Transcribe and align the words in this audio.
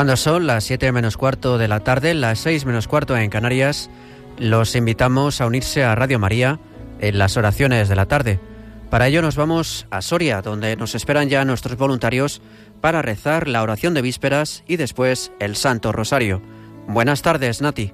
Cuando 0.00 0.16
son 0.16 0.46
las 0.46 0.64
7 0.64 0.92
menos 0.92 1.18
cuarto 1.18 1.58
de 1.58 1.68
la 1.68 1.80
tarde, 1.80 2.14
las 2.14 2.38
6 2.38 2.64
menos 2.64 2.88
cuarto 2.88 3.18
en 3.18 3.28
Canarias, 3.28 3.90
los 4.38 4.74
invitamos 4.74 5.42
a 5.42 5.46
unirse 5.46 5.84
a 5.84 5.94
Radio 5.94 6.18
María 6.18 6.58
en 7.02 7.18
las 7.18 7.36
oraciones 7.36 7.90
de 7.90 7.96
la 7.96 8.06
tarde. 8.06 8.40
Para 8.88 9.08
ello 9.08 9.20
nos 9.20 9.36
vamos 9.36 9.86
a 9.90 10.00
Soria, 10.00 10.40
donde 10.40 10.74
nos 10.76 10.94
esperan 10.94 11.28
ya 11.28 11.44
nuestros 11.44 11.76
voluntarios 11.76 12.40
para 12.80 13.02
rezar 13.02 13.46
la 13.46 13.62
oración 13.62 13.92
de 13.92 14.00
vísperas 14.00 14.64
y 14.66 14.76
después 14.76 15.32
el 15.38 15.54
Santo 15.54 15.92
Rosario. 15.92 16.40
Buenas 16.88 17.20
tardes, 17.20 17.60
Nati. 17.60 17.92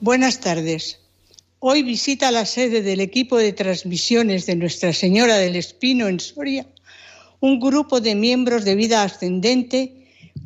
Buenas 0.00 0.38
tardes. 0.38 1.00
Hoy 1.58 1.82
visita 1.82 2.30
la 2.30 2.46
sede 2.46 2.80
del 2.80 3.00
equipo 3.00 3.38
de 3.38 3.52
transmisiones 3.52 4.46
de 4.46 4.54
Nuestra 4.54 4.92
Señora 4.92 5.34
del 5.38 5.56
Espino 5.56 6.06
en 6.06 6.20
Soria 6.20 6.64
un 7.42 7.58
grupo 7.58 8.00
de 8.00 8.14
miembros 8.14 8.64
de 8.64 8.76
vida 8.76 9.02
ascendente 9.02 10.01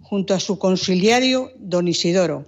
junto 0.09 0.34
a 0.34 0.41
su 0.41 0.56
conciliario 0.60 1.51
don 1.59 1.88
Isidoro, 1.88 2.47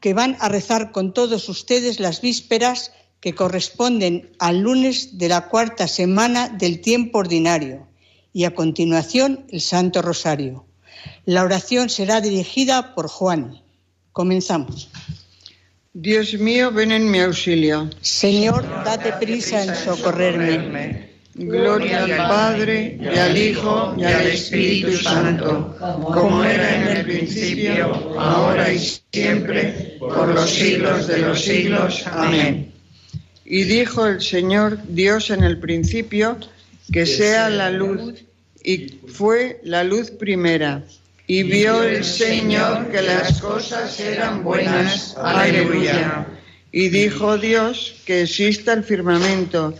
que 0.00 0.12
van 0.12 0.36
a 0.40 0.48
rezar 0.48 0.90
con 0.90 1.14
todos 1.14 1.48
ustedes 1.48 2.00
las 2.00 2.20
vísperas 2.20 2.90
que 3.20 3.36
corresponden 3.36 4.32
al 4.40 4.58
lunes 4.58 5.18
de 5.18 5.28
la 5.28 5.48
cuarta 5.48 5.86
semana 5.86 6.48
del 6.48 6.80
tiempo 6.80 7.18
ordinario 7.18 7.86
y 8.32 8.42
a 8.42 8.56
continuación 8.56 9.46
el 9.50 9.60
Santo 9.60 10.02
Rosario. 10.02 10.66
La 11.26 11.44
oración 11.44 11.88
será 11.88 12.20
dirigida 12.20 12.92
por 12.96 13.06
Juan. 13.06 13.62
Comenzamos. 14.10 14.90
Dios 15.92 16.34
mío, 16.34 16.72
ven 16.72 16.90
en 16.90 17.08
mi 17.08 17.20
auxilio. 17.20 17.88
Señor, 18.00 18.66
date 18.84 19.12
prisa 19.12 19.62
en 19.62 19.76
socorrerme. 19.76 21.13
Gloria 21.36 22.04
al 22.04 22.16
Padre, 22.28 22.96
y 23.00 23.18
al 23.18 23.36
Hijo, 23.36 23.94
y 23.98 24.04
al 24.04 24.26
Espíritu 24.28 24.96
Santo, 24.96 25.76
como 26.12 26.44
era 26.44 26.76
en 26.76 26.96
el 26.96 27.04
principio, 27.04 27.92
ahora 28.18 28.72
y 28.72 28.78
siempre, 29.12 29.96
por 29.98 30.28
los 30.28 30.48
siglos 30.48 31.08
de 31.08 31.18
los 31.18 31.42
siglos. 31.42 32.04
Amén. 32.06 32.72
Y 33.44 33.64
dijo 33.64 34.06
el 34.06 34.22
Señor 34.22 34.78
Dios 34.88 35.30
en 35.30 35.42
el 35.42 35.58
principio, 35.58 36.38
que 36.92 37.04
sea 37.04 37.50
la 37.50 37.70
luz, 37.70 38.24
y 38.62 39.00
fue 39.08 39.60
la 39.64 39.82
luz 39.82 40.12
primera. 40.12 40.84
Y 41.26 41.42
vio 41.42 41.82
el 41.82 42.04
Señor 42.04 42.92
que 42.92 43.02
las 43.02 43.40
cosas 43.40 43.98
eran 43.98 44.44
buenas. 44.44 45.16
Aleluya. 45.16 46.26
Y 46.70 46.90
dijo 46.90 47.38
Dios 47.38 47.96
que 48.04 48.22
exista 48.22 48.72
el 48.72 48.84
firmamento 48.84 49.74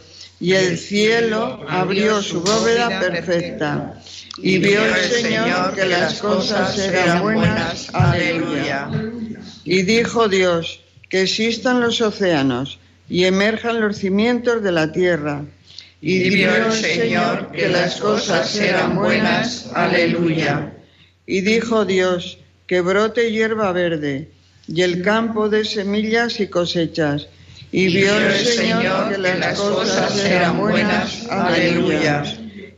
y 0.44 0.52
el 0.52 0.76
cielo 0.76 1.64
abrió 1.70 2.20
su 2.20 2.42
bóveda 2.42 3.00
perfecta. 3.00 3.98
Y 4.36 4.58
vio 4.58 4.84
el 4.84 5.10
Señor 5.10 5.74
que 5.74 5.86
las 5.86 6.20
cosas 6.20 6.78
eran 6.78 7.22
buenas. 7.22 7.88
Aleluya. 7.94 8.90
Y 9.64 9.82
dijo 9.84 10.28
Dios, 10.28 10.82
que 11.08 11.22
existan 11.22 11.80
los 11.80 12.02
océanos 12.02 12.78
y 13.08 13.24
emerjan 13.24 13.80
los 13.80 13.96
cimientos 13.96 14.62
de 14.62 14.72
la 14.72 14.92
tierra. 14.92 15.46
Y 16.02 16.28
vio 16.28 16.54
el 16.54 16.72
Señor 16.72 17.50
que 17.50 17.70
las 17.70 17.96
cosas 17.98 18.54
eran 18.56 18.96
buenas. 18.96 19.70
Aleluya. 19.72 20.74
Y 21.26 21.40
dijo 21.40 21.86
Dios, 21.86 22.36
que 22.66 22.82
brote 22.82 23.32
hierba 23.32 23.72
verde 23.72 24.28
y 24.68 24.82
el 24.82 25.00
campo 25.00 25.48
de 25.48 25.64
semillas 25.64 26.38
y 26.38 26.48
cosechas 26.48 27.28
y 27.76 27.88
vio 27.88 28.16
el 28.16 28.36
Señor 28.36 29.10
que 29.10 29.18
las 29.18 29.58
cosas 29.58 30.24
eran 30.24 30.58
buenas. 30.58 31.26
Aleluya. 31.28 32.22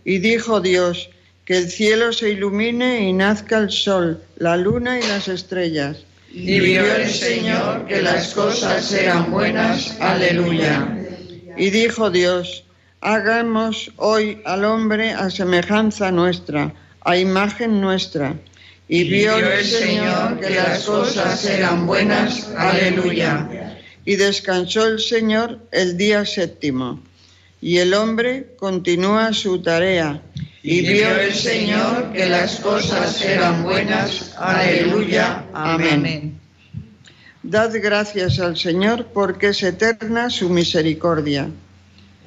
Y 0.07 0.19
dijo 0.21 0.59
Dios, 0.63 1.11
que 1.45 1.59
el 1.59 1.71
cielo 1.71 2.15
se 2.15 2.31
ilumine 2.31 3.03
y 3.03 3.13
nazca 3.13 3.59
el 3.59 3.71
sol, 3.71 4.23
la 4.39 4.57
luna 4.57 4.99
y 4.99 5.03
las 5.03 5.29
estrellas. 5.29 5.99
Y 6.33 6.61
vio 6.61 6.83
el 6.95 7.11
Señor 7.11 7.85
que 7.85 8.01
las 8.01 8.33
cosas 8.33 8.91
eran 8.91 9.31
buenas. 9.31 10.01
Aleluya. 10.01 10.89
Y 11.59 11.69
dijo 11.69 12.09
Dios, 12.09 12.65
hagamos 13.03 13.93
hoy 13.97 14.41
al 14.47 14.65
hombre 14.65 15.11
a 15.13 15.29
semejanza 15.29 16.11
nuestra, 16.11 16.73
a 17.03 17.19
imagen 17.19 17.83
nuestra. 17.83 18.35
Y 18.89 19.05
vio 19.05 19.37
el 19.37 19.63
Señor 19.63 20.41
que 20.41 20.55
las 20.55 20.85
cosas 20.85 21.45
eran 21.45 21.87
buenas. 21.87 22.49
Aleluya 22.57 23.76
y 24.07 24.15
descansó 24.17 24.87
el 24.87 25.01
Señor 25.01 25.59
el 25.73 25.99
día 25.99 26.25
séptimo. 26.25 27.03
Y 27.61 27.79
el 27.79 27.93
hombre 27.93 28.55
continúa 28.57 29.33
su 29.33 29.61
tarea. 29.61 30.23
Y 30.63 30.81
vio 30.83 31.09
el 31.21 31.35
Señor 31.35 32.13
que 32.13 32.27
las 32.27 32.61
cosas 32.61 33.21
eran 33.23 33.65
buenas. 33.65 34.33
Aleluya. 34.39 35.45
Amén. 35.53 36.39
Dad 37.43 37.73
gracias 37.83 38.39
al 38.39 38.57
Señor 38.57 39.09
porque 39.13 39.49
es 39.49 39.63
eterna 39.63 40.31
su 40.31 40.49
misericordia. 40.51 41.51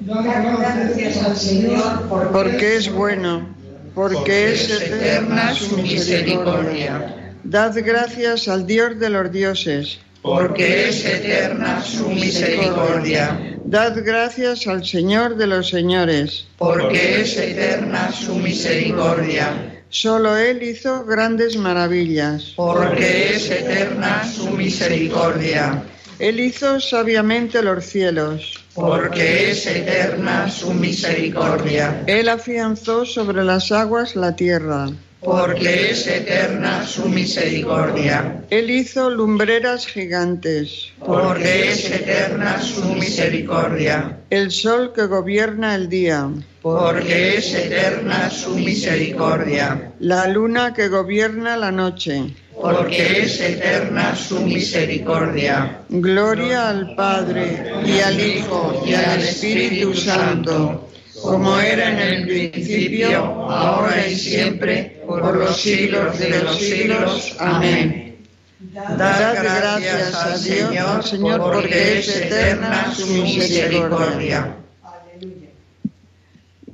Dad 0.00 0.24
gracias 0.58 1.24
al 1.24 1.36
Señor 1.36 2.08
porque 2.32 2.76
es 2.76 2.92
bueno, 2.92 3.48
porque 3.94 4.52
es 4.52 4.70
eterna 4.70 5.54
su 5.54 5.78
misericordia. 5.78 7.34
Dad 7.42 7.74
gracias 7.76 8.48
al 8.48 8.66
Dios 8.66 8.98
de 8.98 9.10
los 9.10 9.32
dioses 9.32 10.00
porque 10.22 10.88
es 10.88 11.04
eterna 11.04 11.82
su 11.82 12.08
misericordia. 12.10 13.56
Dad 13.64 13.96
gracias 14.04 14.66
al 14.66 14.84
Señor 14.84 15.36
de 15.36 15.46
los 15.46 15.68
señores, 15.68 16.46
porque 16.58 17.22
es 17.22 17.36
eterna 17.36 18.12
su 18.12 18.34
misericordia. 18.34 19.82
Solo 19.88 20.36
Él 20.36 20.62
hizo 20.62 21.04
grandes 21.04 21.56
maravillas, 21.56 22.52
porque 22.56 23.34
es 23.34 23.50
eterna 23.50 24.24
su 24.24 24.50
misericordia. 24.50 25.82
Él 26.18 26.38
hizo 26.38 26.80
sabiamente 26.80 27.62
los 27.62 27.84
cielos, 27.86 28.62
porque 28.74 29.50
es 29.50 29.66
eterna 29.66 30.50
su 30.50 30.74
misericordia. 30.74 32.04
Él 32.06 32.28
afianzó 32.28 33.06
sobre 33.06 33.42
las 33.42 33.72
aguas 33.72 34.14
la 34.16 34.36
tierra 34.36 34.90
porque 35.20 35.90
es 35.90 36.06
eterna 36.06 36.86
su 36.86 37.08
misericordia. 37.08 38.42
Él 38.50 38.70
hizo 38.70 39.10
lumbreras 39.10 39.86
gigantes, 39.86 40.92
porque 41.04 41.70
es 41.70 41.90
eterna 41.90 42.60
su 42.60 42.94
misericordia. 42.94 44.18
El 44.30 44.50
sol 44.50 44.92
que 44.94 45.06
gobierna 45.06 45.74
el 45.74 45.88
día, 45.88 46.28
porque 46.62 47.36
es 47.36 47.54
eterna 47.54 48.30
su 48.30 48.56
misericordia. 48.56 49.92
La 50.00 50.26
luna 50.26 50.72
que 50.72 50.88
gobierna 50.88 51.56
la 51.56 51.70
noche, 51.70 52.34
porque 52.58 53.22
es 53.22 53.40
eterna 53.40 54.16
su 54.16 54.40
misericordia. 54.40 55.82
Gloria 55.90 56.70
al 56.70 56.94
Padre, 56.94 57.72
y 57.84 58.00
al 58.00 58.18
Hijo, 58.18 58.82
y 58.86 58.94
al 58.94 59.20
Espíritu 59.20 59.94
Santo 59.94 60.89
como 61.22 61.58
era 61.58 61.90
en 61.90 61.98
el 61.98 62.26
principio, 62.26 63.24
ahora 63.50 64.06
y 64.06 64.14
siempre, 64.16 65.02
por 65.06 65.36
los 65.36 65.60
siglos 65.60 66.18
de 66.18 66.42
los 66.42 66.58
siglos. 66.58 67.36
Amén. 67.38 68.16
Dad 68.60 69.42
gracias 69.42 70.14
a 70.14 70.38
Dios, 70.38 71.08
Señor, 71.08 71.40
porque 71.40 71.98
es 71.98 72.16
eterna 72.16 72.94
su 72.94 73.06
misericordia. 73.06 74.56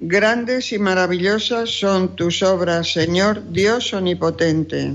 Grandes 0.00 0.72
y 0.72 0.78
maravillosas 0.78 1.70
son 1.70 2.14
tus 2.16 2.42
obras, 2.42 2.92
Señor 2.92 3.50
Dios 3.50 3.92
omnipotente. 3.92 4.94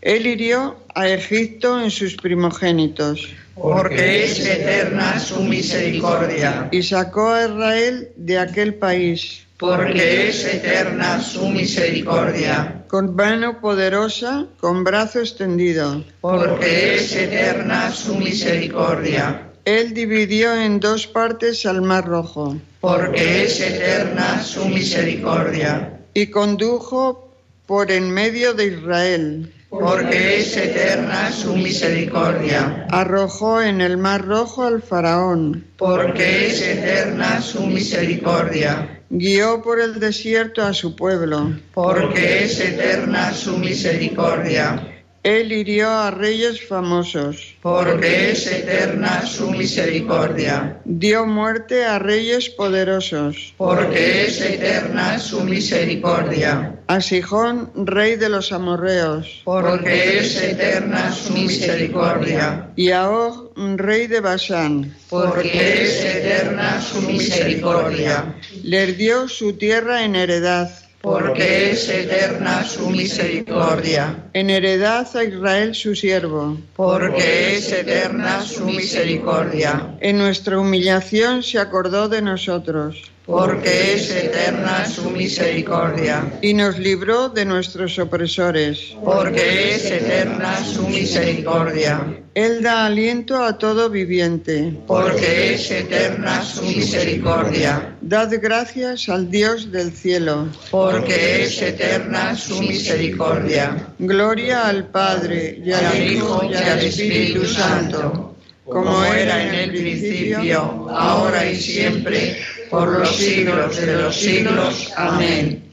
Él 0.00 0.26
hirió 0.26 0.76
a 0.94 1.08
Egipto 1.08 1.80
en 1.80 1.90
sus 1.90 2.14
primogénitos 2.14 3.28
porque 3.56 4.24
es 4.24 4.38
eterna 4.46 5.18
su 5.18 5.42
misericordia. 5.42 6.68
Y 6.70 6.82
sacó 6.82 7.32
a 7.32 7.46
Israel 7.46 8.10
de 8.16 8.38
aquel 8.38 8.74
país, 8.74 9.46
porque 9.56 10.28
es 10.28 10.44
eterna 10.44 11.20
su 11.20 11.48
misericordia. 11.48 12.84
Con 12.88 13.16
mano 13.16 13.60
poderosa, 13.60 14.46
con 14.60 14.84
brazo 14.84 15.20
extendido, 15.20 16.04
porque 16.20 16.96
es 16.96 17.16
eterna 17.16 17.90
su 17.90 18.14
misericordia. 18.16 19.42
Él 19.64 19.94
dividió 19.94 20.54
en 20.54 20.78
dos 20.78 21.06
partes 21.08 21.66
al 21.66 21.82
mar 21.82 22.06
rojo, 22.06 22.56
porque 22.80 23.44
es 23.44 23.60
eterna 23.60 24.42
su 24.42 24.68
misericordia. 24.68 25.98
Y 26.14 26.26
condujo 26.28 27.32
por 27.66 27.90
en 27.90 28.10
medio 28.10 28.54
de 28.54 28.66
Israel 28.66 29.52
porque 29.68 30.38
es 30.38 30.56
eterna 30.56 31.32
su 31.32 31.56
misericordia. 31.56 32.86
Arrojó 32.90 33.62
en 33.62 33.80
el 33.80 33.96
mar 33.96 34.24
rojo 34.24 34.64
al 34.64 34.82
faraón, 34.82 35.66
porque 35.76 36.46
es 36.46 36.62
eterna 36.62 37.40
su 37.40 37.66
misericordia. 37.66 39.00
Guió 39.08 39.62
por 39.62 39.80
el 39.80 40.00
desierto 40.00 40.62
a 40.62 40.72
su 40.72 40.96
pueblo, 40.96 41.52
porque 41.74 42.44
es 42.44 42.58
eterna 42.60 43.32
su 43.32 43.56
misericordia. 43.58 44.95
Él 45.26 45.50
hirió 45.50 45.90
a 45.90 46.12
reyes 46.12 46.68
famosos, 46.68 47.56
porque 47.60 48.30
es 48.30 48.46
eterna 48.46 49.26
su 49.26 49.50
misericordia. 49.50 50.78
Dio 50.84 51.26
muerte 51.26 51.84
a 51.84 51.98
reyes 51.98 52.48
poderosos, 52.48 53.52
porque 53.56 54.26
es 54.26 54.40
eterna 54.40 55.18
su 55.18 55.40
misericordia. 55.42 56.76
A 56.86 57.00
Sijón, 57.00 57.72
rey 57.74 58.14
de 58.14 58.28
los 58.28 58.52
amorreos, 58.52 59.42
porque 59.42 60.20
es 60.20 60.40
eterna 60.40 61.10
su 61.10 61.32
misericordia. 61.32 62.70
Y 62.76 62.92
a 62.92 63.10
Og, 63.10 63.52
rey 63.78 64.06
de 64.06 64.20
Basán, 64.20 64.94
porque 65.10 65.82
es 65.82 66.04
eterna 66.04 66.80
su 66.80 67.02
misericordia. 67.02 68.32
Les 68.62 68.96
dio 68.96 69.26
su 69.26 69.54
tierra 69.54 70.04
en 70.04 70.14
heredad 70.14 70.70
porque 71.06 71.70
es 71.70 71.88
eterna 71.88 72.64
su 72.64 72.90
misericordia. 72.90 74.24
En 74.32 74.50
heredad 74.50 75.06
a 75.16 75.22
Israel 75.22 75.72
su 75.72 75.94
siervo, 75.94 76.58
porque 76.74 77.58
es 77.58 77.70
eterna 77.70 78.40
su 78.40 78.64
misericordia. 78.64 79.96
En 80.00 80.18
nuestra 80.18 80.58
humillación 80.58 81.44
se 81.44 81.60
acordó 81.60 82.08
de 82.08 82.22
nosotros 82.22 83.12
porque 83.26 83.94
es 83.94 84.10
eterna 84.10 84.86
su 84.86 85.10
misericordia. 85.10 86.38
Y 86.42 86.54
nos 86.54 86.78
libró 86.78 87.28
de 87.28 87.44
nuestros 87.44 87.98
opresores, 87.98 88.96
porque 89.04 89.74
es 89.74 89.90
eterna 89.90 90.64
su 90.64 90.86
misericordia. 90.86 92.22
Él 92.34 92.62
da 92.62 92.86
aliento 92.86 93.42
a 93.42 93.58
todo 93.58 93.90
viviente, 93.90 94.78
porque 94.86 95.54
es 95.54 95.70
eterna 95.70 96.42
su 96.44 96.62
misericordia. 96.62 97.95
Dad 98.08 98.30
gracias 98.40 99.08
al 99.08 99.28
Dios 99.32 99.72
del 99.72 99.92
cielo, 99.92 100.46
porque 100.70 101.42
es 101.42 101.60
eterna 101.60 102.36
su 102.36 102.62
misericordia. 102.62 103.88
Gloria 103.98 104.68
al 104.68 104.86
Padre, 104.86 105.60
y 105.64 105.72
al 105.72 106.12
Hijo, 106.12 106.48
y 106.48 106.54
al 106.54 106.78
Espíritu 106.78 107.44
Santo, 107.44 108.36
como 108.64 109.02
era 109.02 109.42
en 109.48 109.54
el 109.56 109.70
principio, 109.70 110.88
ahora 110.88 111.50
y 111.50 111.56
siempre 111.56 112.36
por 112.70 112.96
los 112.96 113.16
siglos 113.16 113.76
de 113.76 113.96
los 113.96 114.14
siglos. 114.14 114.92
Amén. 114.94 115.64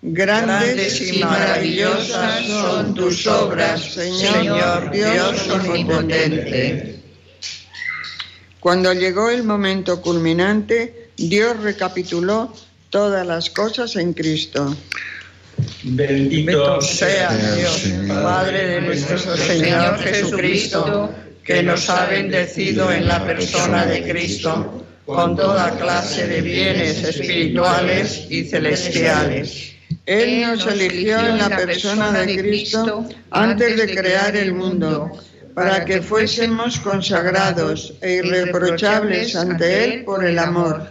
Grandes 0.00 1.12
y 1.12 1.18
maravillosas 1.18 2.46
son 2.46 2.94
tus 2.94 3.26
obras, 3.26 3.82
Señor 3.82 4.90
Dios 4.92 5.50
omnipotente. 5.50 7.00
Cuando 8.60 8.94
llegó 8.94 9.28
el 9.28 9.42
momento 9.42 10.00
culminante, 10.00 10.99
Dios 11.28 11.60
recapituló 11.60 12.52
todas 12.88 13.26
las 13.26 13.50
cosas 13.50 13.94
en 13.96 14.14
Cristo. 14.14 14.74
Bendito 15.82 16.80
sea 16.80 17.30
Dios, 17.56 17.92
Padre 18.08 18.66
de 18.66 18.80
nuestro 18.80 19.36
Señor 19.36 19.98
Jesucristo, 19.98 21.10
que 21.44 21.62
nos 21.62 21.90
ha 21.90 22.06
bendecido 22.06 22.90
en 22.90 23.06
la 23.06 23.24
persona 23.24 23.84
de 23.84 24.02
Cristo 24.02 24.84
con 25.04 25.36
toda 25.36 25.76
clase 25.76 26.26
de 26.26 26.40
bienes 26.40 27.04
espirituales 27.04 28.26
y 28.30 28.44
celestiales. 28.44 29.74
Él 30.06 30.40
nos 30.40 30.66
eligió 30.66 31.18
en 31.18 31.38
la 31.38 31.50
persona 31.50 32.12
de 32.12 32.38
Cristo 32.38 33.06
antes 33.30 33.76
de 33.76 33.94
crear 33.94 34.34
el 34.36 34.54
mundo, 34.54 35.10
para 35.54 35.84
que 35.84 36.00
fuésemos 36.00 36.78
consagrados 36.80 37.92
e 38.00 38.14
irreprochables 38.14 39.36
ante 39.36 39.84
Él 39.84 40.04
por 40.04 40.24
el 40.24 40.38
amor. 40.38 40.90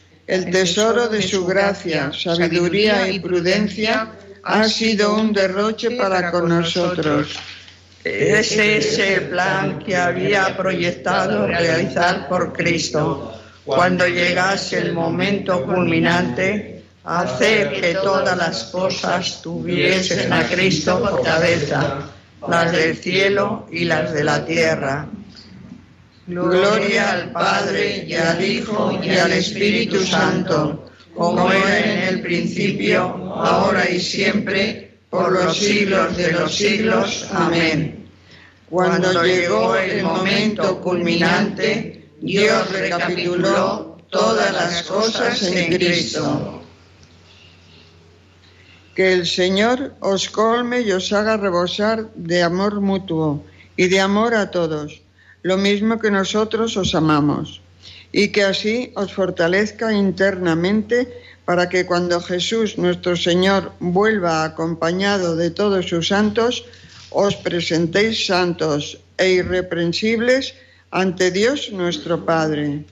el 0.31 0.49
tesoro 0.49 1.09
de 1.09 1.21
su 1.21 1.45
gracia, 1.45 2.09
sabiduría 2.13 3.09
y 3.09 3.19
prudencia 3.19 4.13
ha 4.43 4.63
sido 4.63 5.15
un 5.15 5.33
derroche 5.33 5.91
para 5.91 6.31
con 6.31 6.47
nosotros. 6.47 7.37
Ese 8.01 8.77
es 8.77 8.97
el 8.97 9.23
plan 9.23 9.79
que 9.79 9.97
había 9.97 10.55
proyectado 10.55 11.47
realizar 11.47 12.29
por 12.29 12.53
Cristo 12.53 13.33
cuando 13.65 14.07
llegase 14.07 14.77
el 14.77 14.93
momento 14.93 15.65
culminante, 15.65 16.81
hacer 17.03 17.81
que 17.81 17.95
todas 17.95 18.37
las 18.37 18.63
cosas 18.71 19.41
tuviesen 19.41 20.31
a 20.31 20.47
Cristo 20.47 21.01
por 21.01 21.23
cabeza, 21.23 22.09
las 22.47 22.71
del 22.71 22.95
cielo 22.95 23.67
y 23.69 23.83
las 23.83 24.13
de 24.13 24.23
la 24.23 24.45
tierra. 24.45 25.09
Gloria 26.31 27.11
al 27.11 27.31
Padre 27.33 28.05
y 28.07 28.13
al 28.13 28.41
Hijo 28.41 28.97
y 29.03 29.09
al 29.09 29.33
Espíritu 29.33 29.99
Santo, 30.05 30.89
como 31.13 31.51
era 31.51 31.79
en 31.79 32.15
el 32.15 32.21
principio, 32.21 33.01
ahora 33.35 33.89
y 33.89 33.99
siempre, 33.99 34.97
por 35.09 35.33
los 35.33 35.57
siglos 35.57 36.15
de 36.15 36.31
los 36.31 36.55
siglos. 36.55 37.27
Amén. 37.33 38.07
Cuando 38.69 39.25
llegó 39.25 39.75
el 39.75 40.03
momento 40.03 40.79
culminante, 40.79 42.07
Dios 42.21 42.71
recapituló 42.71 43.97
todas 44.09 44.53
las 44.53 44.83
cosas 44.83 45.43
en 45.43 45.75
Cristo. 45.75 46.63
Que 48.95 49.11
el 49.11 49.27
Señor 49.27 49.95
os 49.99 50.29
colme 50.29 50.79
y 50.79 50.93
os 50.93 51.11
haga 51.11 51.35
rebosar 51.35 52.09
de 52.15 52.41
amor 52.41 52.79
mutuo 52.79 53.43
y 53.75 53.89
de 53.89 53.99
amor 53.99 54.33
a 54.33 54.49
todos, 54.49 55.01
lo 55.43 55.57
mismo 55.57 55.99
que 55.99 56.11
nosotros 56.11 56.77
os 56.77 56.93
amamos, 56.95 57.61
y 58.11 58.29
que 58.29 58.43
así 58.43 58.91
os 58.95 59.13
fortalezca 59.13 59.93
internamente 59.93 61.07
para 61.45 61.67
que 61.69 61.85
cuando 61.85 62.21
Jesús 62.21 62.77
nuestro 62.77 63.15
Señor 63.15 63.73
vuelva 63.79 64.43
acompañado 64.43 65.35
de 65.35 65.49
todos 65.49 65.87
sus 65.87 66.09
santos, 66.09 66.65
os 67.09 67.35
presentéis 67.35 68.25
santos 68.25 68.99
e 69.17 69.29
irreprensibles 69.41 70.53
ante 70.91 71.31
Dios 71.31 71.71
nuestro 71.71 72.25
Padre. 72.25 72.85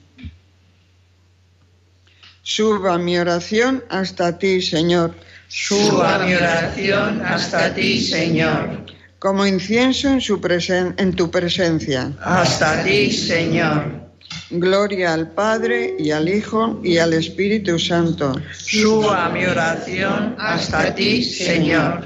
Suba 2.42 2.98
mi 2.98 3.16
oración 3.18 3.84
hasta 3.88 4.38
ti, 4.38 4.60
Señor. 4.60 5.14
Suba 5.48 6.18
mi 6.18 6.34
oración 6.34 7.22
hasta 7.22 7.72
ti, 7.74 8.00
Señor. 8.00 8.89
Como 9.20 9.46
incienso 9.46 10.08
en, 10.08 10.20
su 10.20 10.40
en 10.96 11.14
tu 11.14 11.30
presencia. 11.30 12.12
Hasta 12.20 12.82
ti, 12.82 13.12
Señor. 13.12 14.10
Gloria 14.50 15.14
al 15.14 15.30
Padre 15.30 15.94
y 15.98 16.10
al 16.10 16.28
Hijo 16.28 16.80
y 16.82 16.98
al 16.98 17.12
Espíritu 17.12 17.78
Santo. 17.78 18.34
Suba 18.52 19.28
mi 19.28 19.44
oración 19.44 20.34
hasta 20.38 20.92
ti, 20.94 21.22
Señor. 21.22 22.04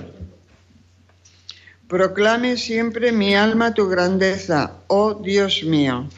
Proclame 1.88 2.56
siempre 2.56 3.12
mi 3.12 3.34
alma 3.34 3.72
tu 3.72 3.88
grandeza, 3.88 4.72
oh 4.88 5.14
Dios 5.14 5.62
mío. 5.64 6.08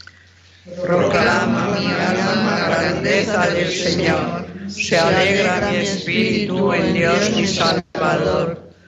Proclama 0.82 1.76
mi 1.78 1.86
alma 1.86 2.58
la 2.58 2.68
grandeza 2.68 3.46
del 3.50 3.70
Señor. 3.70 4.46
Se 4.68 4.98
alegra 4.98 5.70
mi 5.70 5.76
espíritu 5.76 6.72
en 6.72 6.92
Dios 6.92 7.30
mi 7.36 7.46
Salvador, 7.46 8.65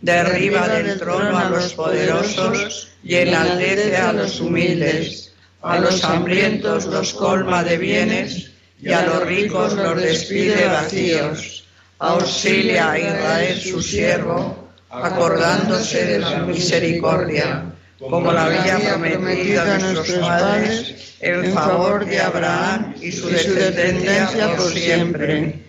derriba 0.00 0.68
del 0.68 0.98
trono 0.98 1.38
a 1.38 1.48
los 1.48 1.74
poderosos 1.74 2.88
y 3.02 3.16
enaltece 3.16 3.96
a 3.96 4.12
los 4.12 4.40
humildes. 4.40 5.32
A 5.62 5.78
los 5.78 6.04
hambrientos 6.04 6.86
los 6.86 7.12
colma 7.14 7.64
de 7.64 7.76
bienes 7.78 8.50
y 8.80 8.92
a 8.92 9.02
los 9.02 9.26
ricos 9.26 9.72
los 9.72 10.00
despide 10.00 10.66
vacíos. 10.66 11.64
Auxilia 11.98 12.92
a 12.92 12.98
Israel 12.98 13.60
su 13.60 13.80
siervo 13.80 14.66
acordándose 14.90 16.04
de 16.04 16.18
la 16.20 16.40
misericordia, 16.40 17.64
como 17.98 18.32
la 18.32 18.44
había 18.44 18.78
prometido 18.78 19.62
a 19.62 19.78
nuestros 19.78 20.18
padres, 20.18 21.16
en 21.20 21.52
favor 21.52 22.04
de 22.04 22.20
Abraham 22.20 22.94
y 23.00 23.10
su 23.10 23.28
descendencia 23.28 24.56
por 24.56 24.72
siempre. 24.72 25.65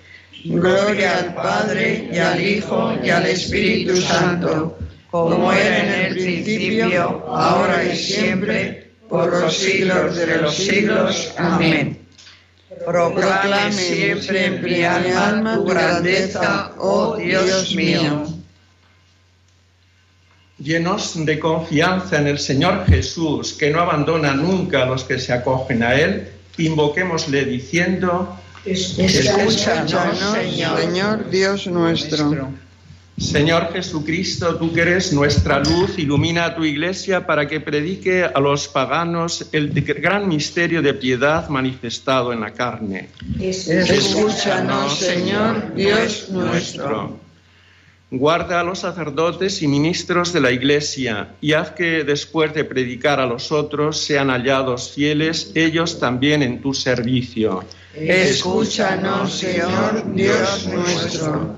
Gloria 0.50 1.18
al 1.18 1.34
Padre 1.34 2.10
y 2.12 2.18
al 2.18 2.42
Hijo 2.42 2.94
y 3.04 3.10
al 3.10 3.26
Espíritu 3.26 3.98
Santo, 3.98 4.78
como 5.12 5.52
era 5.52 5.80
en 5.80 6.06
el 6.06 6.14
principio, 6.14 7.26
ahora 7.28 7.84
y 7.84 7.96
siempre, 7.96 8.92
por 9.10 9.30
los 9.30 9.58
siglos 9.58 10.16
de 10.16 10.38
los 10.38 10.56
siglos. 10.56 11.34
Amén. 11.38 12.00
Proclame 12.86 13.72
siempre 13.74 14.46
en 14.46 14.64
mi 14.64 14.84
alma 14.84 15.56
tu 15.56 15.66
grandeza, 15.66 16.72
oh 16.78 17.18
Dios 17.18 17.76
mío. 17.76 18.26
Llenos 20.60 21.26
de 21.26 21.40
confianza 21.40 22.20
en 22.20 22.28
el 22.28 22.40
Señor 22.40 22.86
Jesús, 22.88 23.54
que 23.54 23.70
no 23.70 23.82
abandona 23.82 24.34
nunca 24.34 24.84
a 24.84 24.86
los 24.86 25.04
que 25.04 25.20
se 25.20 25.34
acogen 25.34 25.84
a 25.84 25.96
Él, 25.96 26.30
invoquémosle 26.58 27.46
diciendo, 27.46 28.38
Escúchanos, 28.66 30.20
Señor, 30.34 30.80
Señor 30.80 31.30
Dios 31.30 31.68
nuestro. 31.68 32.52
Señor 33.18 33.74
Jesucristo, 33.74 34.58
tú 34.58 34.72
que 34.72 34.82
eres 34.82 35.12
nuestra 35.12 35.60
luz, 35.60 35.98
ilumina 35.98 36.46
a 36.46 36.56
tu 36.56 36.64
iglesia 36.64 37.26
para 37.26 37.48
que 37.48 37.60
predique 37.60 38.24
a 38.24 38.40
los 38.40 38.68
paganos 38.68 39.48
el 39.54 39.72
gran 39.72 40.28
misterio 40.28 40.84
de 40.84 40.94
piedad 40.94 41.50
manifestado 41.50 42.32
en 42.32 42.42
la 42.42 42.54
carne. 42.54 43.10
Escúchanos, 43.40 45.00
Señor 45.00 45.74
Dios 45.74 46.30
nuestro. 46.30 47.20
Guarda 48.12 48.62
a 48.62 48.64
los 48.64 48.80
sacerdotes 48.80 49.64
y 49.64 49.68
ministros 49.68 50.32
de 50.32 50.40
la 50.40 50.52
Iglesia 50.52 51.30
y 51.42 51.54
haz 51.54 51.72
que 51.72 52.04
después 52.04 52.54
de 52.54 52.64
predicar 52.64 53.20
a 53.20 53.26
los 53.26 53.52
otros 53.52 54.00
sean 54.00 54.30
hallados 54.30 54.94
fieles 54.94 55.52
ellos 55.56 56.00
también 56.00 56.44
en 56.44 56.62
tu 56.62 56.74
servicio. 56.74 57.66
Escúchanos, 58.00 59.34
Señor 59.34 60.14
Dios 60.14 60.68
nuestro. 60.68 61.56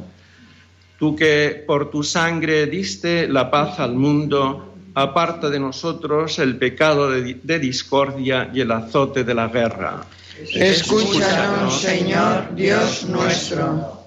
Tú 0.98 1.16
que 1.16 1.64
por 1.66 1.92
tu 1.92 2.04
sangre 2.04 2.66
diste 2.66 3.28
la 3.28 3.52
paz 3.52 3.80
al 3.80 3.96
mundo, 3.96 4.74
aparta 4.94 5.50
de 5.50 5.60
nosotros 5.60 6.40
el 6.40 6.58
pecado 6.58 7.12
de, 7.12 7.40
de 7.42 7.60
discordia 7.60 8.50
y 8.54 8.62
el 8.62 8.72
azote 8.72 9.24
de 9.24 9.34
la 9.34 9.48
guerra. 9.48 10.02
Escúchanos, 10.54 11.82
Señor 11.82 12.56
Dios 12.56 13.06
nuestro. 13.08 14.00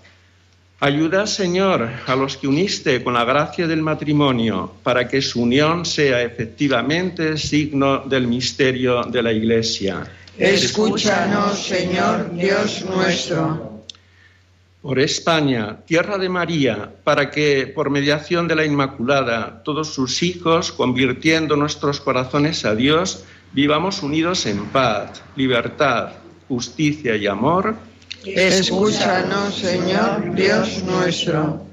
Ayuda, 0.81 1.29
Señor, 1.29 1.89
a 2.07 2.17
los 2.17 2.37
que 2.37 2.49
uniste 2.49 3.05
con 3.05 3.15
la 3.15 3.25
gracia 3.25 3.69
del 3.69 3.83
matrimonio, 3.83 4.73
para 4.83 5.07
que 5.07 5.23
su 5.23 5.43
unión 5.43 5.85
sea 5.85 6.23
efectivamente 6.23 7.39
signo 7.39 7.99
del 7.99 8.27
misterio 8.27 9.05
de 9.05 9.23
la 9.23 9.33
Iglesia. 9.33 10.03
Escúchanos, 10.39 11.67
Señor 11.67 12.35
Dios 12.35 12.85
nuestro. 12.85 13.85
Por 14.81 14.99
España, 14.99 15.79
tierra 15.87 16.19
de 16.19 16.29
María, 16.29 16.93
para 17.05 17.31
que, 17.31 17.71
por 17.73 17.91
mediación 17.91 18.49
de 18.49 18.57
la 18.57 18.65
Inmaculada, 18.65 19.63
todos 19.63 19.95
sus 19.95 20.23
hijos, 20.23 20.73
convirtiendo 20.73 21.57
nuestros 21.57 22.01
corazones 22.01 22.65
a 22.65 22.75
Dios, 22.75 23.25
vivamos 23.53 24.03
unidos 24.03 24.47
en 24.47 24.67
paz, 24.67 25.23
libertad, 25.37 26.13
justicia 26.49 27.15
y 27.15 27.27
amor 27.27 27.77
Escúchanos, 28.25 29.55
Señor 29.57 30.35
Dios 30.35 30.83
nuestro. 30.85 31.72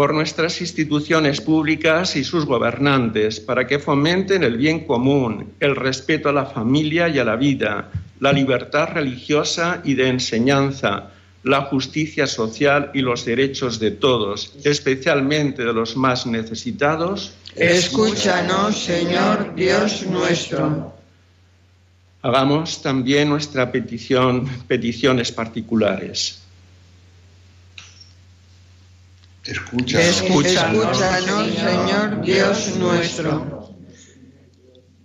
Por 0.00 0.14
nuestras 0.14 0.62
instituciones 0.62 1.42
públicas 1.42 2.16
y 2.16 2.24
sus 2.24 2.46
gobernantes, 2.46 3.38
para 3.38 3.66
que 3.66 3.78
fomenten 3.78 4.42
el 4.42 4.56
bien 4.56 4.86
común, 4.86 5.52
el 5.60 5.76
respeto 5.76 6.30
a 6.30 6.32
la 6.32 6.46
familia 6.46 7.06
y 7.10 7.18
a 7.18 7.24
la 7.24 7.36
vida, 7.36 7.90
la 8.18 8.32
libertad 8.32 8.88
religiosa 8.94 9.82
y 9.84 9.92
de 9.92 10.08
enseñanza, 10.08 11.10
la 11.42 11.64
justicia 11.64 12.26
social 12.26 12.90
y 12.94 13.02
los 13.02 13.26
derechos 13.26 13.78
de 13.78 13.90
todos, 13.90 14.54
especialmente 14.64 15.66
de 15.66 15.74
los 15.74 15.98
más 15.98 16.24
necesitados. 16.24 17.34
Escúchanos, 17.54 18.82
Señor 18.82 19.54
Dios 19.54 20.06
nuestro. 20.06 20.94
Hagamos 22.22 22.80
también 22.80 23.28
nuestra 23.28 23.70
petición, 23.70 24.48
peticiones 24.66 25.30
particulares. 25.30 26.39
Escúchanos, 29.44 30.22
Escúchanos, 30.22 30.98
Señor 31.54 32.22
Dios 32.22 32.76
nuestro. 32.76 33.60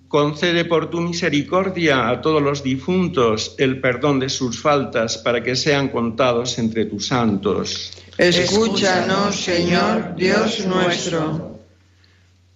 Concede 0.08 0.65
por 0.65 0.89
tu 0.89 1.01
misericordia 1.01 2.10
a 2.10 2.22
todos 2.22 2.42
los 2.42 2.63
difuntos 2.63 3.56
el 3.58 3.82
perdón 3.82 4.20
de 4.20 4.30
sus 4.30 4.62
faltas 4.62 5.18
para 5.18 5.42
que 5.44 5.56
sean 5.56 5.89
contados 5.89 6.58
entre 6.58 6.86
tus 6.86 7.08
santos. 7.08 7.92
Escúchanos, 8.18 9.36
Señor 9.36 10.15
Dios 10.15 10.65
nuestro. 10.65 11.60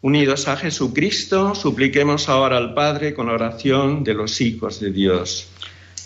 Unidos 0.01 0.47
a 0.47 0.55
Jesucristo, 0.55 1.53
supliquemos 1.55 2.29
ahora 2.29 2.55
al 2.55 2.73
Padre 2.73 3.13
con 3.13 3.27
la 3.27 3.33
oración 3.33 4.03
de 4.03 4.13
los 4.13 4.39
hijos 4.39 4.79
de 4.79 4.91
Dios. 4.91 5.47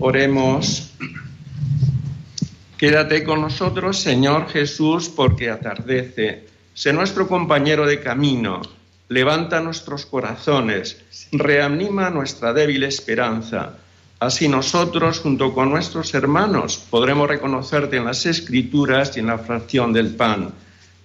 Oremos. 0.00 0.92
Quédate 2.76 3.22
con 3.22 3.40
nosotros, 3.40 4.00
Señor 4.00 4.48
Jesús, 4.48 5.08
porque 5.08 5.50
atardece. 5.50 6.48
Sé 6.74 6.92
nuestro 6.92 7.28
compañero 7.28 7.86
de 7.86 8.00
camino. 8.00 8.60
Levanta 9.08 9.60
nuestros 9.60 10.06
corazones. 10.06 11.02
Reanima 11.32 12.10
nuestra 12.10 12.52
débil 12.52 12.82
esperanza 12.82 13.76
Así 14.20 14.48
nosotros, 14.48 15.20
junto 15.20 15.54
con 15.54 15.70
nuestros 15.70 16.12
hermanos, 16.12 16.76
podremos 16.90 17.26
reconocerte 17.26 17.96
en 17.96 18.04
las 18.04 18.26
escrituras 18.26 19.16
y 19.16 19.20
en 19.20 19.28
la 19.28 19.38
fracción 19.38 19.94
del 19.94 20.14
pan. 20.14 20.50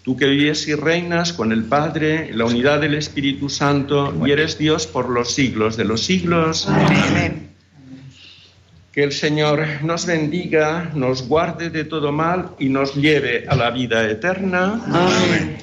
Tú 0.03 0.17
que 0.17 0.27
vives 0.27 0.67
y 0.67 0.75
reinas 0.75 1.31
con 1.31 1.53
el 1.53 1.63
Padre, 1.63 2.31
en 2.31 2.37
la 2.37 2.43
unidad 2.43 2.81
del 2.81 2.93
Espíritu 2.93 3.47
Santo, 3.47 4.13
y 4.25 4.31
eres 4.31 4.57
Dios 4.57 4.85
por 4.85 5.09
los 5.09 5.33
siglos 5.33 5.77
de 5.77 5.85
los 5.85 6.01
siglos. 6.01 6.67
Amén. 6.67 7.44
Que 8.95 9.03
el 9.03 9.11
Señor 9.11 9.67
nos 9.83 10.05
bendiga, 10.05 10.89
nos 10.95 11.27
guarde 11.27 11.69
de 11.69 11.83
todo 11.83 12.13
mal 12.13 12.51
y 12.59 12.69
nos 12.69 12.95
lleve 12.95 13.43
a 13.45 13.53
la 13.53 13.69
vida 13.69 14.09
eterna. 14.09 14.81
Amén. 14.87 15.57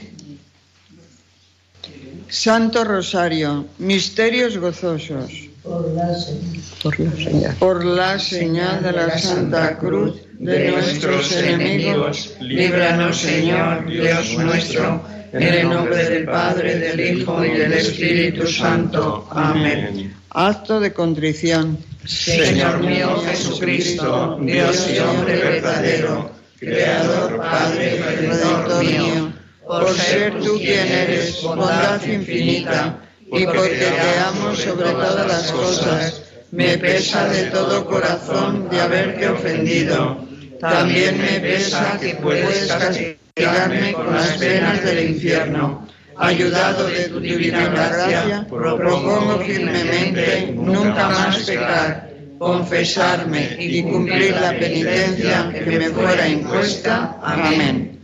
Santo 2.28 2.84
Rosario, 2.84 3.64
misterios 3.78 4.58
gozosos. 4.58 5.48
Por 5.62 5.94
la, 5.94 6.14
señal. 6.14 7.56
Por 7.58 7.84
la 7.86 8.18
señal. 8.18 8.82
de 8.82 8.92
la 8.92 9.18
Santa 9.18 9.78
Cruz 9.78 10.20
de 10.38 10.70
nuestros 10.70 11.32
enemigos, 11.32 12.34
líbranos, 12.38 13.16
Señor, 13.16 13.86
Dios 13.86 14.36
nuestro, 14.36 15.02
en 15.32 15.42
el 15.42 15.68
nombre 15.70 16.04
del 16.04 16.24
Padre, 16.26 16.78
del 16.78 17.18
Hijo 17.18 17.42
y 17.42 17.52
del 17.52 17.72
Espíritu 17.72 18.46
Santo. 18.46 19.26
Amén. 19.30 20.14
Acto 20.28 20.80
de 20.80 20.92
contrición. 20.92 21.78
Señor 22.04 22.80
mío 22.80 23.22
Jesucristo, 23.26 24.38
Dios 24.40 24.88
y 24.92 24.98
hombre 24.98 25.36
verdadero, 25.36 26.32
Creador, 26.58 27.38
Padre 27.38 28.02
Redentor 28.02 28.84
mío, 28.84 29.32
por 29.66 29.94
ser 29.94 30.40
tú 30.40 30.56
quien 30.58 30.88
eres, 30.88 31.40
bondad 31.42 32.04
infinita, 32.04 32.98
y 33.26 33.46
porque 33.46 33.68
te 33.68 34.18
amo 34.18 34.54
sobre 34.54 34.90
todas 34.90 35.26
las 35.26 35.52
cosas, 35.52 36.22
me 36.50 36.76
pesa 36.76 37.28
de 37.28 37.44
todo 37.44 37.86
corazón 37.86 38.68
de 38.68 38.80
haberte 38.80 39.28
ofendido. 39.28 40.26
También 40.60 41.18
me 41.18 41.40
pesa 41.40 41.98
que 42.00 42.14
puedes 42.16 42.66
castigarme 42.72 43.92
con 43.92 44.12
las 44.12 44.36
penas 44.36 44.84
del 44.84 45.10
infierno. 45.10 45.88
Ayudado 46.22 46.86
de 46.86 47.08
tu 47.08 47.18
divina 47.18 47.66
gracia, 47.66 48.46
propongo 48.48 49.40
firmemente 49.40 50.52
nunca 50.54 51.08
más 51.08 51.38
pecar, 51.40 52.10
confesarme 52.38 53.56
y 53.58 53.82
cumplir 53.82 54.36
la 54.40 54.52
penitencia 54.52 55.52
que 55.52 55.78
me 55.78 55.90
fuera 55.90 56.28
impuesta. 56.28 57.18
Amén. 57.22 57.98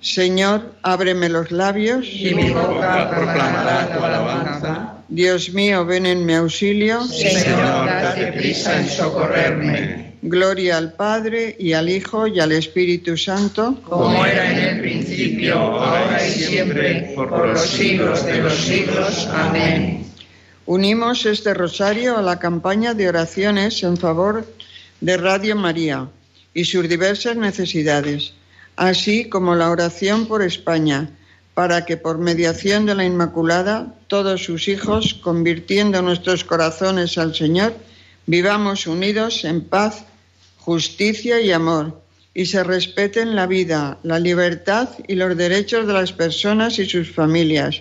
Señor, 0.00 0.74
ábreme 0.82 1.28
los 1.28 1.50
labios. 1.50 2.06
Y 2.10 2.34
mi 2.34 2.50
boca 2.50 3.10
proclamará 3.10 3.94
tu 3.94 4.04
alabanza. 4.04 4.94
Dios 5.08 5.52
mío, 5.52 5.84
ven 5.84 6.06
en 6.06 6.24
mi 6.24 6.34
auxilio. 6.34 7.02
Señor, 7.04 7.86
date 7.86 8.32
prisa 8.32 8.80
en 8.80 8.88
socorrerme. 8.88 10.14
Gloria 10.26 10.78
al 10.78 10.94
Padre 10.94 11.54
y 11.58 11.74
al 11.74 11.90
Hijo 11.90 12.26
y 12.26 12.40
al 12.40 12.52
Espíritu 12.52 13.14
Santo. 13.16 13.78
Como 13.86 14.24
era 14.24 14.50
en 14.50 14.58
el 14.58 14.82
ahora 15.52 16.26
y 16.26 16.30
siempre, 16.30 17.12
por 17.14 17.48
los 17.48 17.60
siglos 17.60 18.24
de 18.24 18.42
los 18.42 18.54
siglos. 18.54 19.28
Amén. 19.32 20.04
Unimos 20.66 21.26
este 21.26 21.54
rosario 21.54 22.16
a 22.16 22.22
la 22.22 22.38
campaña 22.38 22.94
de 22.94 23.08
oraciones 23.08 23.82
en 23.82 23.96
favor 23.96 24.46
de 25.00 25.16
Radio 25.16 25.56
María 25.56 26.08
y 26.54 26.64
sus 26.64 26.88
diversas 26.88 27.36
necesidades 27.36 28.34
así 28.76 29.28
como 29.28 29.54
la 29.54 29.70
oración 29.70 30.26
por 30.26 30.42
España, 30.42 31.10
para 31.54 31.84
que 31.84 31.96
por 31.96 32.18
mediación 32.18 32.86
de 32.86 32.94
la 32.94 33.04
Inmaculada 33.04 33.94
todos 34.08 34.44
sus 34.44 34.68
hijos, 34.68 35.14
convirtiendo 35.14 36.02
nuestros 36.02 36.44
corazones 36.44 37.16
al 37.16 37.34
Señor, 37.34 37.74
vivamos 38.26 38.86
unidos 38.86 39.44
en 39.44 39.62
paz, 39.62 40.04
justicia 40.58 41.40
y 41.40 41.52
amor, 41.52 42.00
y 42.34 42.46
se 42.46 42.64
respeten 42.64 43.36
la 43.36 43.46
vida, 43.46 43.98
la 44.02 44.18
libertad 44.18 44.88
y 45.06 45.14
los 45.14 45.36
derechos 45.36 45.86
de 45.86 45.92
las 45.92 46.12
personas 46.12 46.78
y 46.80 46.86
sus 46.86 47.10
familias. 47.10 47.80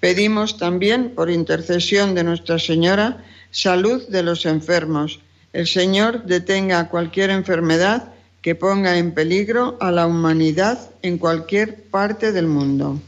Pedimos 0.00 0.58
también, 0.58 1.14
por 1.14 1.30
intercesión 1.30 2.14
de 2.14 2.22
Nuestra 2.22 2.58
Señora, 2.58 3.24
salud 3.50 4.06
de 4.08 4.22
los 4.22 4.44
enfermos. 4.44 5.20
El 5.54 5.66
Señor 5.66 6.24
detenga 6.24 6.90
cualquier 6.90 7.30
enfermedad 7.30 8.12
que 8.42 8.54
ponga 8.54 8.98
en 8.98 9.12
peligro 9.12 9.78
a 9.80 9.90
la 9.90 10.06
humanidad 10.06 10.78
en 11.02 11.16
cualquier 11.16 11.82
parte 11.84 12.32
del 12.32 12.46
mundo. 12.46 13.00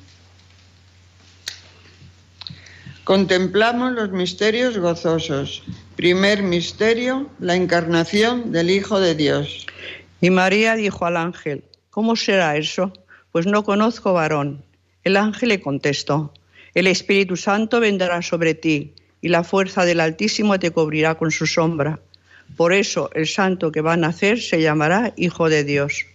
Contemplamos 3.04 3.92
los 3.92 4.10
misterios 4.10 4.76
gozosos. 4.78 5.62
Primer 5.96 6.42
misterio, 6.42 7.30
la 7.40 7.56
encarnación 7.56 8.52
del 8.52 8.70
Hijo 8.70 9.00
de 9.00 9.14
Dios. 9.14 9.66
Y 10.20 10.30
María 10.30 10.74
dijo 10.74 11.06
al 11.06 11.16
ángel, 11.16 11.64
¿cómo 11.90 12.16
será 12.16 12.56
eso? 12.56 12.92
Pues 13.30 13.46
no 13.46 13.62
conozco 13.62 14.12
varón. 14.12 14.64
El 15.04 15.16
ángel 15.16 15.50
le 15.50 15.60
contestó, 15.60 16.32
el 16.74 16.86
Espíritu 16.86 17.36
Santo 17.36 17.80
vendrá 17.80 18.20
sobre 18.22 18.54
ti 18.54 18.94
y 19.20 19.28
la 19.28 19.44
fuerza 19.44 19.84
del 19.84 20.00
Altísimo 20.00 20.58
te 20.58 20.70
cubrirá 20.70 21.16
con 21.16 21.30
su 21.30 21.46
sombra. 21.46 22.00
Por 22.56 22.72
eso 22.72 23.10
el 23.14 23.26
santo 23.26 23.72
que 23.72 23.80
va 23.80 23.94
a 23.94 23.96
nacer 23.96 24.40
se 24.40 24.60
llamará 24.60 25.12
Hijo 25.16 25.48
de 25.48 25.64
Dios. 25.64 26.06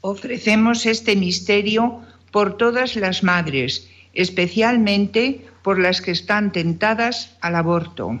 Ofrecemos 0.00 0.86
este 0.86 1.16
misterio 1.16 2.00
por 2.30 2.56
todas 2.56 2.96
las 2.96 3.22
madres, 3.22 3.88
especialmente 4.14 5.46
por 5.62 5.78
las 5.78 6.00
que 6.00 6.12
están 6.12 6.52
tentadas 6.52 7.36
al 7.40 7.56
aborto. 7.56 8.20